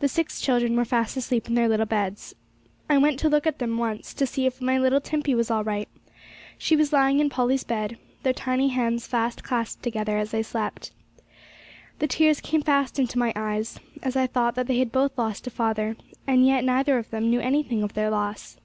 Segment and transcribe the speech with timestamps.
[0.00, 2.34] The six children were fast asleep in their little beds.
[2.90, 5.62] I went to look at them once, to see if my little Timpey was all
[5.62, 5.88] right;
[6.58, 10.42] she was lying in little Polly's bed, their tiny hands fast clasped together as they
[10.42, 10.90] slept.
[12.00, 15.46] The tears came fast into my eyes, as I thought that they both had lost
[15.46, 15.94] a father,
[16.26, 18.56] and yet neither of them knew anything of their loss!